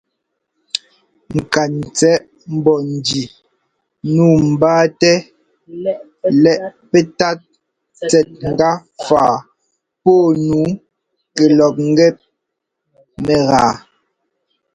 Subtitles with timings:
[1.35, 3.23] Ŋkantsɛꞌ mbɔ́njí
[4.13, 5.13] nǔu mbáatɛ
[6.43, 7.39] lɛ́ꞌ pɛ́tát
[8.09, 9.33] tsɛt ŋgap faꞌ
[10.03, 10.59] pɔ́ nu
[11.35, 12.07] kɛ lɔk ŋ́gɛ
[13.25, 13.73] mɛgáa.